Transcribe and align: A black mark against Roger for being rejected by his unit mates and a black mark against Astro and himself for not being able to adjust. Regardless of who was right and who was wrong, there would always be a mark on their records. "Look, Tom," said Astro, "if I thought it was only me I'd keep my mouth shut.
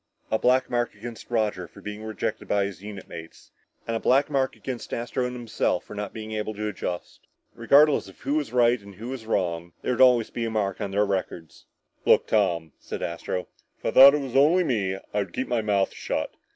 A 0.31 0.39
black 0.39 0.67
mark 0.67 0.95
against 0.95 1.29
Roger 1.29 1.67
for 1.67 1.79
being 1.79 2.01
rejected 2.03 2.47
by 2.47 2.65
his 2.65 2.81
unit 2.81 3.07
mates 3.07 3.51
and 3.85 3.95
a 3.95 3.99
black 3.99 4.31
mark 4.31 4.55
against 4.55 4.95
Astro 4.95 5.25
and 5.27 5.35
himself 5.35 5.83
for 5.83 5.93
not 5.93 6.11
being 6.11 6.31
able 6.31 6.55
to 6.55 6.67
adjust. 6.67 7.27
Regardless 7.53 8.07
of 8.07 8.19
who 8.21 8.33
was 8.33 8.51
right 8.51 8.81
and 8.81 8.95
who 8.95 9.09
was 9.09 9.27
wrong, 9.27 9.73
there 9.83 9.91
would 9.93 10.01
always 10.01 10.31
be 10.31 10.43
a 10.45 10.49
mark 10.49 10.81
on 10.81 10.89
their 10.89 11.05
records. 11.05 11.67
"Look, 12.03 12.25
Tom," 12.25 12.71
said 12.79 13.03
Astro, 13.03 13.47
"if 13.77 13.85
I 13.85 13.91
thought 13.91 14.15
it 14.15 14.21
was 14.21 14.35
only 14.35 14.63
me 14.63 14.97
I'd 15.13 15.33
keep 15.33 15.47
my 15.47 15.61
mouth 15.61 15.93
shut. 15.93 16.33